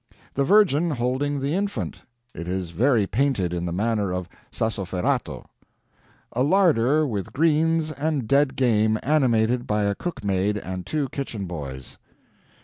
[0.33, 2.01] "The Virgin holding the Infant.
[2.33, 5.45] It is very painted in the manner of Sassoferrato."
[6.33, 11.45] "A Larder with greens and dead game animated by a cook maid and two kitchen
[11.45, 11.99] boys."